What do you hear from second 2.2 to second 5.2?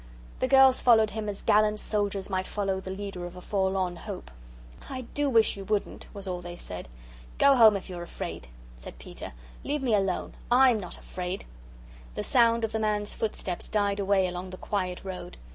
might follow the leader of a forlorn hope. "I